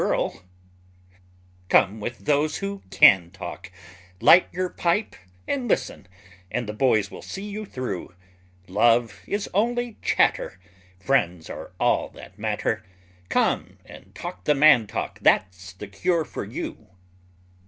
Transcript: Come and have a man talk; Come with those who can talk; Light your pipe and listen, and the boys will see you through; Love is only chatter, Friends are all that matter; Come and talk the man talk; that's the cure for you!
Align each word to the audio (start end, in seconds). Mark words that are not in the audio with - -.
Come 0.01 0.09
and 0.09 0.23
have 0.23 0.33
a 0.33 0.33
man 0.33 0.33
talk; 0.33 1.69
Come 1.69 1.99
with 1.99 2.17
those 2.25 2.57
who 2.57 2.81
can 2.89 3.29
talk; 3.29 3.71
Light 4.19 4.47
your 4.51 4.69
pipe 4.69 5.15
and 5.47 5.67
listen, 5.67 6.07
and 6.49 6.67
the 6.67 6.73
boys 6.73 7.11
will 7.11 7.21
see 7.21 7.47
you 7.47 7.65
through; 7.67 8.15
Love 8.67 9.21
is 9.27 9.47
only 9.53 9.99
chatter, 10.01 10.59
Friends 10.99 11.51
are 11.51 11.73
all 11.79 12.09
that 12.15 12.39
matter; 12.39 12.83
Come 13.29 13.77
and 13.85 14.15
talk 14.15 14.45
the 14.45 14.55
man 14.55 14.87
talk; 14.87 15.19
that's 15.21 15.71
the 15.73 15.87
cure 15.87 16.25
for 16.25 16.43
you! 16.45 16.87